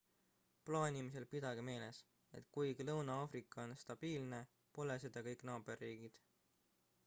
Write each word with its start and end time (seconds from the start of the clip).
plaanimisel 0.67 1.25
pidage 1.33 1.65
meeles 1.67 1.99
et 2.39 2.49
kuigi 2.57 2.87
lõuna-aafrika 2.89 3.65
on 3.67 3.77
stabiilne 3.85 4.43
pole 4.79 4.99
seda 5.07 5.27
kõik 5.29 5.49
naaberriigid 5.51 6.21